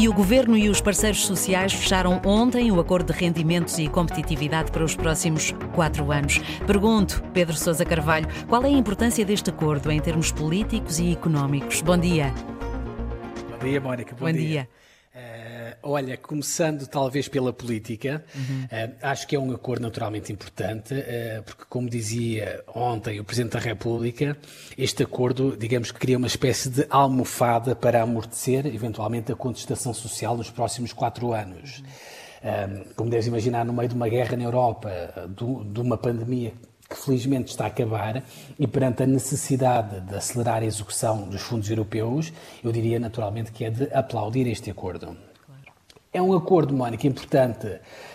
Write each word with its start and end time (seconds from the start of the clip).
E 0.00 0.08
o 0.08 0.12
Governo 0.12 0.56
e 0.56 0.68
os 0.68 0.80
parceiros 0.80 1.26
sociais 1.26 1.72
fecharam 1.72 2.22
ontem 2.24 2.70
o 2.70 2.78
acordo 2.78 3.12
de 3.12 3.18
rendimentos 3.18 3.80
e 3.80 3.88
competitividade 3.88 4.70
para 4.70 4.84
os 4.84 4.94
próximos 4.94 5.52
quatro 5.74 6.12
anos. 6.12 6.38
Pergunto, 6.64 7.20
Pedro 7.34 7.56
Sousa 7.56 7.84
Carvalho, 7.84 8.28
qual 8.46 8.62
é 8.62 8.68
a 8.68 8.70
importância 8.70 9.24
deste 9.24 9.50
acordo 9.50 9.90
em 9.90 10.00
termos 10.00 10.30
políticos 10.30 11.00
e 11.00 11.10
económicos? 11.10 11.82
Bom 11.82 11.98
dia. 11.98 12.32
Bom 13.50 13.58
dia, 13.58 13.80
Mónica. 13.80 14.14
Bom, 14.14 14.26
Bom 14.26 14.32
dia. 14.32 14.40
dia. 14.40 14.68
Olha, 15.82 16.16
começando 16.16 16.86
talvez 16.86 17.28
pela 17.28 17.52
política, 17.52 18.24
uhum. 18.34 18.64
uh, 18.64 18.94
acho 19.02 19.26
que 19.26 19.36
é 19.36 19.38
um 19.38 19.52
acordo 19.52 19.82
naturalmente 19.82 20.32
importante, 20.32 20.94
uh, 20.94 21.42
porque, 21.44 21.64
como 21.68 21.88
dizia 21.88 22.62
ontem 22.74 23.20
o 23.20 23.24
Presidente 23.24 23.52
da 23.52 23.60
República, 23.60 24.36
este 24.76 25.02
acordo, 25.02 25.56
digamos 25.56 25.92
que 25.92 25.98
cria 25.98 26.18
uma 26.18 26.26
espécie 26.26 26.68
de 26.68 26.86
almofada 26.90 27.76
para 27.76 28.02
amortecer, 28.02 28.66
eventualmente, 28.66 29.30
a 29.30 29.36
contestação 29.36 29.94
social 29.94 30.36
nos 30.36 30.50
próximos 30.50 30.92
quatro 30.92 31.32
anos. 31.32 31.82
Uhum. 32.40 32.84
como 32.94 33.10
deves 33.10 33.26
imaginar, 33.26 33.64
no 33.64 33.72
meio 33.72 33.88
de 33.88 33.96
uma 33.96 34.08
guerra 34.08 34.36
na 34.36 34.44
Europa, 34.44 34.90
de 35.28 35.80
uma 35.80 35.98
pandemia 35.98 36.52
que 36.88 36.96
felizmente 36.96 37.50
está 37.50 37.64
a 37.64 37.66
acabar, 37.66 38.22
e 38.58 38.66
perante 38.66 39.02
a 39.02 39.06
necessidade 39.06 40.00
de 40.00 40.14
acelerar 40.14 40.62
a 40.62 40.64
execução 40.64 41.28
dos 41.28 41.42
fundos 41.42 41.68
europeus, 41.68 42.32
eu 42.64 42.72
diria 42.72 42.98
naturalmente 42.98 43.52
que 43.52 43.64
é 43.64 43.70
de 43.70 43.92
aplaudir 43.92 44.46
este 44.46 44.70
acordo. 44.70 45.16
É 46.10 46.22
um 46.22 46.34
acordo, 46.34 46.72
Mónica, 46.72 47.06
importante, 47.06 47.66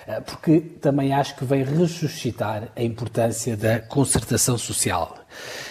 eh, 0.08 0.20
porque 0.22 0.60
também 0.60 1.14
acho 1.14 1.36
que 1.36 1.46
vem 1.46 1.64
ressuscitar 1.64 2.70
a 2.76 2.82
importância 2.82 3.56
da 3.56 3.80
concertação 3.82 4.58
social. 4.58 5.24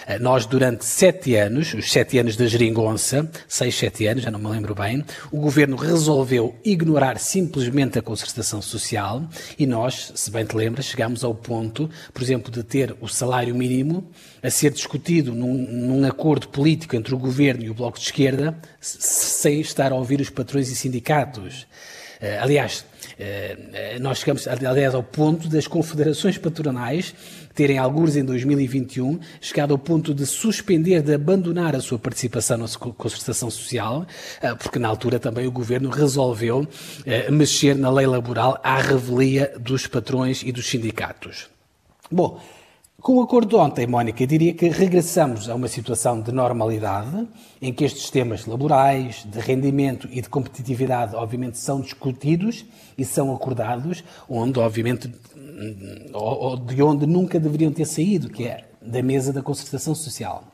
Eh, 0.06 0.20
nós, 0.20 0.46
durante 0.46 0.84
sete 0.84 1.34
anos, 1.34 1.74
os 1.74 1.90
sete 1.90 2.18
anos 2.18 2.36
da 2.36 2.46
geringonça, 2.46 3.28
seis, 3.48 3.74
sete 3.74 4.06
anos, 4.06 4.22
já 4.22 4.30
não 4.30 4.38
me 4.38 4.46
lembro 4.46 4.72
bem, 4.72 5.04
o 5.32 5.40
governo 5.40 5.74
resolveu 5.74 6.54
ignorar 6.64 7.18
simplesmente 7.18 7.98
a 7.98 8.02
concertação 8.02 8.62
social 8.62 9.24
e 9.58 9.66
nós, 9.66 10.12
se 10.14 10.30
bem 10.30 10.44
te 10.44 10.56
lembras, 10.56 10.84
chegámos 10.86 11.24
ao 11.24 11.34
ponto, 11.34 11.90
por 12.14 12.22
exemplo, 12.22 12.52
de 12.52 12.62
ter 12.62 12.94
o 13.00 13.08
salário 13.08 13.52
mínimo 13.52 14.08
a 14.40 14.48
ser 14.48 14.70
discutido 14.70 15.34
num, 15.34 15.54
num 15.54 16.06
acordo 16.06 16.46
político 16.46 16.94
entre 16.94 17.16
o 17.16 17.18
governo 17.18 17.64
e 17.64 17.70
o 17.70 17.74
Bloco 17.74 17.98
de 17.98 18.04
Esquerda, 18.04 18.56
sem 18.80 19.60
estar 19.60 19.90
a 19.90 19.96
ouvir 19.96 20.20
os 20.20 20.30
patrões 20.30 20.70
e 20.70 20.76
sindicatos. 20.76 21.66
Eh, 22.22 22.38
aliás, 22.38 22.86
eh, 23.18 23.98
nós 24.00 24.18
chegamos, 24.18 24.46
aliás, 24.46 24.94
ao 24.94 25.02
ponto 25.02 25.48
das 25.48 25.66
confederações 25.66 26.38
patronais 26.38 27.12
terem, 27.52 27.78
alguns 27.78 28.14
em 28.14 28.24
2021, 28.24 29.18
chegado 29.40 29.72
ao 29.72 29.78
ponto 29.78 30.14
de 30.14 30.24
suspender, 30.24 31.02
de 31.02 31.12
abandonar 31.12 31.74
a 31.74 31.80
sua 31.80 31.98
participação 31.98 32.58
na 32.58 32.68
concertação 32.68 33.50
social, 33.50 34.06
eh, 34.40 34.54
porque 34.54 34.78
na 34.78 34.86
altura 34.86 35.18
também 35.18 35.48
o 35.48 35.50
governo 35.50 35.90
resolveu 35.90 36.66
mexer 37.28 37.74
na 37.74 37.90
lei 37.90 38.06
laboral 38.06 38.60
à 38.62 38.80
revelia 38.80 39.52
dos 39.58 39.88
patrões 39.88 40.42
e 40.44 40.52
dos 40.52 40.66
sindicatos. 40.66 41.48
Bom, 42.08 42.40
com 43.02 43.16
o 43.16 43.22
acordo 43.22 43.48
de 43.48 43.56
ontem, 43.56 43.84
Mónica, 43.84 44.24
diria 44.24 44.54
que 44.54 44.68
regressamos 44.68 45.48
a 45.48 45.56
uma 45.56 45.66
situação 45.66 46.20
de 46.20 46.30
normalidade, 46.30 47.26
em 47.60 47.72
que 47.72 47.82
estes 47.82 48.08
temas 48.10 48.46
laborais, 48.46 49.26
de 49.26 49.40
rendimento 49.40 50.08
e 50.12 50.22
de 50.22 50.28
competitividade, 50.28 51.16
obviamente, 51.16 51.58
são 51.58 51.80
discutidos 51.80 52.64
e 52.96 53.04
são 53.04 53.34
acordados, 53.34 54.04
onde, 54.28 54.60
obviamente, 54.60 55.08
de 55.08 56.82
onde 56.82 57.04
nunca 57.04 57.40
deveriam 57.40 57.72
ter 57.72 57.86
saído, 57.86 58.30
que 58.30 58.44
é 58.44 58.68
da 58.80 59.02
mesa 59.02 59.32
da 59.32 59.42
concertação 59.42 59.96
social. 59.96 60.44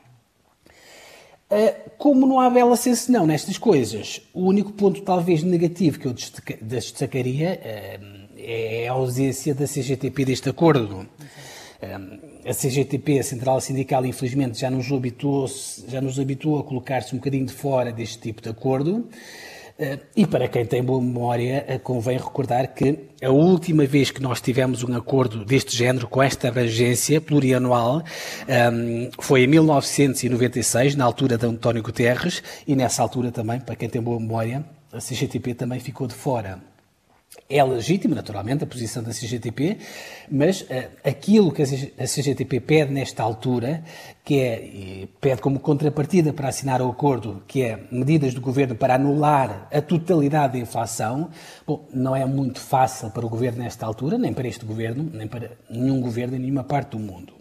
Eh, 1.51 1.75
como 1.99 2.27
não 2.27 2.41
há 2.41 2.49
bela 2.49 2.77
senso 2.77 3.13
nestas 3.27 3.59
coisas, 3.59 4.23
o 4.33 4.47
único 4.47 4.73
ponto 4.73 5.03
talvez 5.03 5.43
negativo 5.43 5.99
que 5.99 6.07
eu 6.07 6.15
destacaria 6.63 7.61
eh, 7.63 8.01
é 8.39 8.89
a 8.89 8.93
ausência 8.93 9.55
da 9.55 9.67
CGTP 9.67 10.25
deste 10.25 10.49
acordo. 10.49 11.07
A 12.45 12.55
CGTP, 12.55 13.19
a 13.19 13.23
Central 13.23 13.61
Sindical, 13.61 14.07
infelizmente 14.07 14.59
já 14.59 14.71
nos 14.71 14.91
habituou, 14.91 15.47
já 15.89 16.01
nos 16.01 16.19
habituou 16.19 16.61
a 16.61 16.65
colocar-se 16.65 17.15
um 17.15 17.19
bocadinho 17.19 17.47
de 17.47 17.53
fora 17.53 17.93
deste 17.93 18.19
tipo 18.19 18.41
de 18.41 18.49
acordo. 18.49 19.09
E 20.17 20.27
para 20.27 20.49
quem 20.49 20.67
tem 20.67 20.83
boa 20.83 21.01
memória, 21.01 21.65
eh, 21.69 21.79
convém 21.79 22.19
recordar 22.19 22.75
que 22.75 22.99
a 23.23 23.31
última 23.31 23.87
vez 23.87 24.11
que 24.11 24.21
nós 24.21 24.41
tivemos 24.41 24.83
um 24.83 24.93
acordo 24.97 25.45
deste 25.45 25.77
género, 25.77 26.09
com 26.09 26.21
esta 26.21 26.49
abrangência 26.49 27.21
plurianual, 27.21 28.03
foi 29.21 29.45
em 29.45 29.47
1996, 29.47 30.97
na 30.97 31.05
altura 31.05 31.39
de 31.39 31.47
António 31.47 31.81
Guterres, 31.81 32.43
e 32.67 32.75
nessa 32.75 33.03
altura 33.03 33.31
também, 33.31 33.61
para 33.61 33.77
quem 33.77 33.89
tem 33.89 34.03
boa 34.03 34.19
memória, 34.19 34.65
a 34.93 34.99
CGTP 34.99 35.55
também 35.55 35.79
ficou 35.79 36.09
de 36.09 36.15
fora. 36.15 36.59
É 37.49 37.63
legítima, 37.63 38.15
naturalmente, 38.15 38.65
a 38.65 38.67
posição 38.67 39.03
da 39.03 39.11
CGTP, 39.11 39.79
mas 40.31 40.63
uh, 40.63 40.67
aquilo 41.05 41.53
que 41.53 41.63
a 41.63 42.07
CGTP 42.07 42.61
pede 42.61 42.93
nesta 42.93 43.23
altura, 43.23 43.85
que 44.25 44.41
é, 44.41 45.09
pede 45.21 45.41
como 45.41 45.61
contrapartida 45.61 46.33
para 46.33 46.49
assinar 46.49 46.83
o 46.83 46.91
acordo, 46.91 47.43
que 47.47 47.63
é 47.63 47.85
medidas 47.91 48.35
do 48.35 48.41
governo 48.41 48.75
para 48.75 48.95
anular 48.95 49.69
a 49.73 49.81
totalidade 49.81 50.55
da 50.55 50.59
inflação, 50.59 51.31
bom, 51.67 51.87
não 51.93 52.15
é 52.15 52.25
muito 52.27 52.61
fácil 52.61 53.11
para 53.11 53.25
o 53.25 53.29
governo 53.29 53.63
nesta 53.63 53.87
altura, 53.87 54.19
nem 54.19 54.33
para 54.33 54.49
este 54.49 54.65
governo, 54.65 55.09
nem 55.13 55.27
para 55.27 55.53
nenhum 55.71 56.01
governo 56.01 56.37
em 56.37 56.39
nenhuma 56.39 56.65
parte 56.65 56.91
do 56.91 56.99
mundo. 56.99 57.38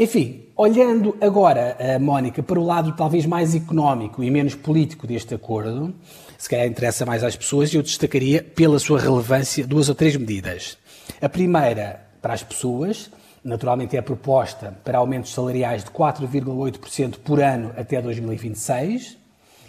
Enfim, 0.00 0.46
olhando 0.56 1.14
agora, 1.20 1.76
uh, 1.78 2.00
Mónica, 2.00 2.42
para 2.42 2.58
o 2.58 2.64
lado 2.64 2.96
talvez 2.96 3.26
mais 3.26 3.54
económico 3.54 4.24
e 4.24 4.30
menos 4.30 4.54
político 4.54 5.06
deste 5.06 5.34
acordo, 5.34 5.94
se 6.38 6.48
calhar 6.48 6.66
interessa 6.66 7.04
mais 7.04 7.22
às 7.22 7.36
pessoas, 7.36 7.74
eu 7.74 7.82
destacaria, 7.82 8.42
pela 8.42 8.78
sua 8.78 8.98
relevância, 8.98 9.66
duas 9.66 9.90
ou 9.90 9.94
três 9.94 10.16
medidas. 10.16 10.78
A 11.20 11.28
primeira, 11.28 12.00
para 12.22 12.32
as 12.32 12.42
pessoas, 12.42 13.10
naturalmente 13.44 13.94
é 13.94 13.98
a 13.98 14.02
proposta 14.02 14.74
para 14.82 14.96
aumentos 14.96 15.34
salariais 15.34 15.84
de 15.84 15.90
4,8% 15.90 17.18
por 17.18 17.38
ano 17.42 17.70
até 17.76 18.00
2026 18.00 19.18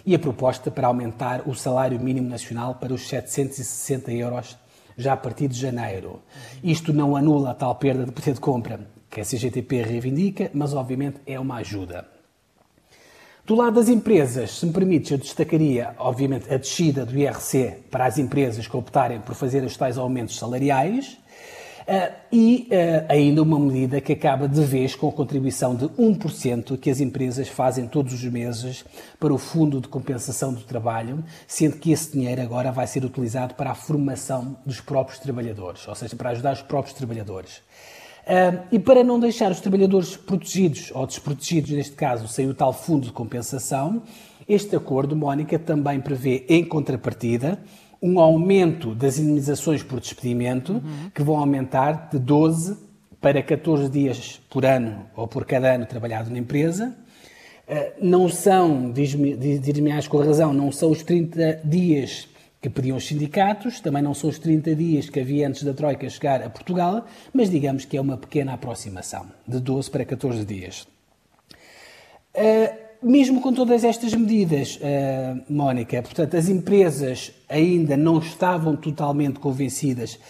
e 0.06 0.14
a 0.14 0.18
proposta 0.18 0.70
para 0.70 0.86
aumentar 0.86 1.46
o 1.46 1.54
salário 1.54 2.00
mínimo 2.00 2.30
nacional 2.30 2.76
para 2.76 2.94
os 2.94 3.06
760 3.06 4.10
euros 4.12 4.56
já 4.96 5.12
a 5.12 5.16
partir 5.16 5.48
de 5.48 5.60
janeiro. 5.60 6.22
Isto 6.64 6.90
não 6.90 7.14
anula 7.14 7.50
a 7.50 7.54
tal 7.54 7.74
perda 7.74 8.06
de 8.06 8.12
poder 8.12 8.32
de 8.32 8.40
compra 8.40 8.80
que 9.12 9.20
a 9.20 9.24
CGTP 9.24 9.82
reivindica, 9.82 10.50
mas 10.54 10.72
obviamente 10.72 11.18
é 11.26 11.38
uma 11.38 11.56
ajuda. 11.56 12.08
Do 13.44 13.54
lado 13.54 13.74
das 13.74 13.90
empresas, 13.90 14.52
se 14.52 14.64
me 14.64 14.72
permites, 14.72 15.10
eu 15.10 15.18
destacaria, 15.18 15.94
obviamente, 15.98 16.52
a 16.52 16.56
descida 16.56 17.04
do 17.04 17.18
IRC 17.18 17.80
para 17.90 18.06
as 18.06 18.16
empresas 18.16 18.66
que 18.66 18.76
optarem 18.76 19.20
por 19.20 19.34
fazer 19.34 19.62
os 19.64 19.76
tais 19.76 19.98
aumentos 19.98 20.38
salariais 20.38 21.18
uh, 21.80 22.14
e 22.32 22.68
uh, 22.70 23.06
ainda 23.12 23.42
uma 23.42 23.58
medida 23.60 24.00
que 24.00 24.12
acaba 24.12 24.48
de 24.48 24.64
vez 24.64 24.94
com 24.94 25.08
a 25.08 25.12
contribuição 25.12 25.74
de 25.74 25.86
1% 25.88 26.78
que 26.78 26.88
as 26.88 27.00
empresas 27.00 27.48
fazem 27.48 27.86
todos 27.86 28.14
os 28.14 28.24
meses 28.24 28.82
para 29.20 29.34
o 29.34 29.38
Fundo 29.38 29.78
de 29.78 29.88
Compensação 29.88 30.54
do 30.54 30.62
Trabalho, 30.62 31.22
sendo 31.46 31.76
que 31.76 31.92
esse 31.92 32.12
dinheiro 32.12 32.40
agora 32.40 32.72
vai 32.72 32.86
ser 32.86 33.04
utilizado 33.04 33.54
para 33.56 33.72
a 33.72 33.74
formação 33.74 34.56
dos 34.64 34.80
próprios 34.80 35.18
trabalhadores, 35.18 35.86
ou 35.86 35.94
seja, 35.94 36.16
para 36.16 36.30
ajudar 36.30 36.54
os 36.54 36.62
próprios 36.62 36.96
trabalhadores. 36.96 37.60
Uh, 38.22 38.62
e 38.70 38.78
para 38.78 39.02
não 39.02 39.18
deixar 39.18 39.50
os 39.50 39.60
trabalhadores 39.60 40.16
protegidos 40.16 40.92
ou 40.94 41.06
desprotegidos, 41.06 41.70
neste 41.70 41.96
caso, 41.96 42.28
sem 42.28 42.48
o 42.48 42.54
tal 42.54 42.72
fundo 42.72 43.06
de 43.06 43.12
compensação, 43.12 44.02
este 44.48 44.76
acordo, 44.76 45.16
Mónica, 45.16 45.58
também 45.58 46.00
prevê, 46.00 46.44
em 46.48 46.64
contrapartida, 46.64 47.58
um 48.00 48.20
aumento 48.20 48.94
das 48.94 49.18
indemnizações 49.18 49.82
por 49.82 49.98
despedimento, 49.98 50.74
uhum. 50.74 51.10
que 51.14 51.22
vão 51.22 51.36
aumentar 51.36 52.10
de 52.12 52.18
12 52.18 52.76
para 53.20 53.42
14 53.42 53.88
dias 53.88 54.40
por 54.50 54.64
ano 54.64 55.06
ou 55.16 55.26
por 55.26 55.44
cada 55.44 55.74
ano 55.74 55.86
trabalhado 55.86 56.30
na 56.30 56.38
empresa. 56.38 56.94
Uh, 57.68 57.92
não 58.00 58.28
são, 58.28 58.90
diz-me 58.92 59.36
diz 59.36 60.08
com 60.08 60.18
razão, 60.18 60.52
não 60.52 60.70
são 60.70 60.90
os 60.90 61.02
30 61.02 61.60
dias 61.64 62.28
que 62.62 62.70
pediam 62.70 62.96
os 62.96 63.08
sindicatos, 63.08 63.80
também 63.80 64.00
não 64.00 64.14
são 64.14 64.30
os 64.30 64.38
30 64.38 64.76
dias 64.76 65.10
que 65.10 65.18
havia 65.18 65.48
antes 65.48 65.64
da 65.64 65.74
Troika 65.74 66.08
chegar 66.08 66.40
a 66.40 66.48
Portugal, 66.48 67.04
mas 67.34 67.50
digamos 67.50 67.84
que 67.84 67.96
é 67.96 68.00
uma 68.00 68.16
pequena 68.16 68.54
aproximação, 68.54 69.26
de 69.46 69.58
12 69.58 69.90
para 69.90 70.04
14 70.04 70.44
dias. 70.44 70.86
Uh, 72.34 72.82
mesmo 73.02 73.40
com 73.40 73.52
todas 73.52 73.82
estas 73.82 74.14
medidas, 74.14 74.76
uh, 74.76 75.42
Mónica, 75.52 76.00
portanto, 76.02 76.36
as 76.36 76.48
empresas 76.48 77.32
ainda 77.48 77.96
não 77.96 78.20
estavam 78.20 78.76
totalmente 78.76 79.40
convencidas 79.40 80.20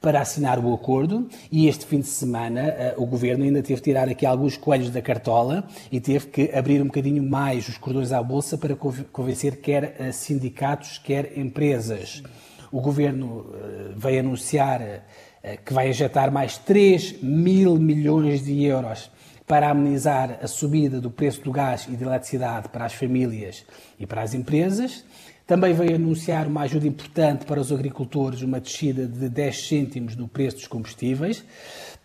para 0.00 0.20
assinar 0.20 0.58
o 0.58 0.72
acordo 0.72 1.28
e 1.50 1.66
este 1.66 1.86
fim 1.86 2.00
de 2.00 2.06
semana 2.06 2.94
uh, 2.96 3.02
o 3.02 3.06
Governo 3.06 3.44
ainda 3.44 3.62
teve 3.62 3.76
de 3.76 3.82
tirar 3.82 4.08
aqui 4.08 4.24
alguns 4.24 4.56
coelhos 4.56 4.90
da 4.90 5.02
cartola 5.02 5.66
e 5.90 6.00
teve 6.00 6.26
que 6.26 6.50
abrir 6.54 6.80
um 6.80 6.86
bocadinho 6.86 7.22
mais 7.22 7.68
os 7.68 7.78
cordões 7.78 8.12
à 8.12 8.22
bolsa 8.22 8.56
para 8.56 8.76
convencer 8.76 9.60
quer 9.60 9.96
uh, 10.00 10.12
sindicatos, 10.12 10.98
quer 10.98 11.36
empresas. 11.36 12.22
O 12.70 12.80
Governo 12.80 13.26
uh, 13.26 13.94
veio 13.96 14.20
anunciar 14.20 14.80
que 15.64 15.72
vai 15.72 15.88
injetar 15.88 16.32
mais 16.32 16.58
3 16.58 17.22
mil 17.22 17.76
milhões 17.76 18.44
de 18.44 18.64
euros 18.64 19.08
para 19.46 19.70
amenizar 19.70 20.40
a 20.42 20.46
subida 20.46 21.00
do 21.00 21.10
preço 21.10 21.40
do 21.42 21.50
gás 21.50 21.86
e 21.88 21.92
da 21.92 22.06
eletricidade 22.06 22.68
para 22.68 22.84
as 22.84 22.92
famílias 22.92 23.64
e 23.98 24.06
para 24.06 24.20
as 24.20 24.34
empresas. 24.34 25.04
Também 25.48 25.72
veio 25.72 25.94
anunciar 25.94 26.46
uma 26.46 26.60
ajuda 26.60 26.86
importante 26.86 27.46
para 27.46 27.58
os 27.58 27.72
agricultores, 27.72 28.42
uma 28.42 28.60
descida 28.60 29.06
de 29.06 29.30
10 29.30 29.66
cêntimos 29.66 30.14
no 30.14 30.28
preço 30.28 30.58
dos 30.58 30.66
combustíveis. 30.66 31.42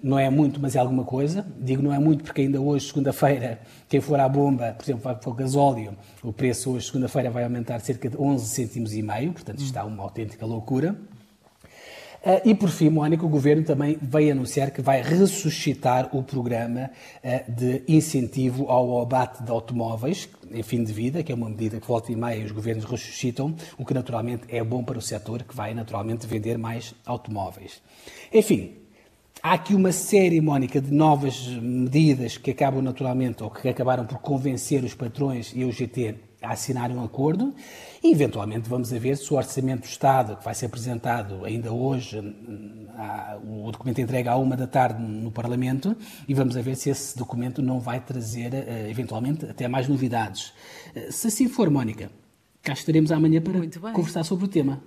Não 0.01 0.17
é 0.17 0.29
muito, 0.29 0.61
mas 0.61 0.77
é 0.77 0.79
alguma 0.79 1.03
coisa. 1.03 1.45
Digo 1.59 1.83
não 1.83 1.93
é 1.93 1.99
muito 1.99 2.23
porque 2.23 2.39
ainda 2.39 2.61
hoje, 2.61 2.87
segunda-feira, 2.87 3.59
quem 3.89 3.99
for 3.99 4.17
à 4.17 4.29
bomba, 4.29 4.71
por 4.71 4.85
exemplo, 4.85 5.01
vai 5.01 5.13
para 5.13 5.29
o 5.29 5.33
gasóleo, 5.33 5.93
o 6.23 6.31
preço 6.31 6.71
hoje, 6.71 6.85
segunda-feira, 6.85 7.29
vai 7.29 7.43
aumentar 7.43 7.81
cerca 7.81 8.09
de 8.09 8.15
11 8.15 8.47
cêntimos 8.47 8.93
e 8.93 9.01
meio, 9.01 9.33
portanto, 9.33 9.59
está 9.59 9.83
uma 9.83 10.03
autêntica 10.03 10.45
loucura. 10.45 10.95
Uh, 12.23 12.39
e 12.45 12.55
por 12.55 12.69
fim, 12.69 12.89
Mónica, 12.89 13.25
o 13.25 13.29
Governo 13.29 13.65
também 13.65 13.97
veio 14.01 14.31
anunciar 14.31 14.71
que 14.71 14.81
vai 14.81 15.01
ressuscitar 15.01 16.09
o 16.15 16.23
programa 16.23 16.89
uh, 17.21 17.51
de 17.51 17.83
incentivo 17.85 18.69
ao 18.69 19.01
abate 19.01 19.43
de 19.43 19.51
automóveis 19.51 20.29
em 20.49 20.63
fim 20.63 20.85
de 20.85 20.93
vida, 20.93 21.21
que 21.21 21.33
é 21.33 21.35
uma 21.35 21.49
medida 21.49 21.81
que 21.81 21.87
volta 21.87 22.13
e 22.13 22.15
meia 22.15 22.45
os 22.45 22.51
governos 22.51 22.85
ressuscitam, 22.85 23.53
o 23.77 23.85
que 23.85 23.93
naturalmente 23.93 24.43
é 24.47 24.63
bom 24.63 24.85
para 24.85 24.97
o 24.97 25.01
setor, 25.01 25.43
que 25.43 25.53
vai 25.53 25.73
naturalmente 25.73 26.25
vender 26.25 26.57
mais 26.57 26.95
automóveis. 27.05 27.81
Enfim, 28.33 28.77
Há 29.45 29.55
aqui 29.55 29.75
uma 29.75 29.91
série, 29.91 30.39
Mónica, 30.39 30.79
de 30.79 30.89
novas 30.89 31.45
medidas 31.47 32.37
que 32.37 32.51
acabam 32.51 32.81
naturalmente, 32.81 33.43
ou 33.43 33.49
que 33.49 33.67
acabaram 33.67 34.05
por 34.05 34.19
convencer 34.19 34.81
os 34.85 34.93
patrões 34.93 35.51
e 35.53 35.65
o 35.65 35.71
GT 35.71 36.15
a 36.43 36.51
assinar 36.51 36.91
um 36.91 37.03
acordo 37.03 37.53
e, 38.03 38.11
eventualmente, 38.11 38.69
vamos 38.69 38.91
a 38.91 38.99
ver 38.99 39.15
se 39.15 39.33
o 39.33 39.37
Orçamento 39.37 39.81
do 39.81 39.87
Estado, 39.87 40.35
que 40.35 40.43
vai 40.43 40.53
ser 40.53 40.65
apresentado 40.65 41.45
ainda 41.45 41.71
hoje, 41.71 42.19
o 43.43 43.71
documento 43.71 44.01
entrega 44.01 44.31
à 44.31 44.35
uma 44.35 44.57
da 44.57 44.67
tarde 44.67 45.01
no 45.01 45.31
Parlamento, 45.31 45.95
e 46.27 46.33
vamos 46.33 46.57
a 46.57 46.61
ver 46.61 46.75
se 46.75 46.89
esse 46.89 47.17
documento 47.17 47.61
não 47.61 47.79
vai 47.79 48.01
trazer, 48.01 48.53
eh, 48.53 48.87
eventualmente, 48.89 49.45
até 49.45 49.67
mais 49.67 49.87
novidades. 49.87 50.53
Eh, 50.93 51.09
se 51.11 51.27
assim 51.27 51.47
for, 51.47 51.69
Mónica, 51.69 52.11
cá 52.61 52.73
estaremos 52.73 53.11
amanhã 53.11 53.41
para 53.41 53.59
conversar 53.93 54.23
sobre 54.23 54.45
o 54.45 54.47
tema. 54.47 54.81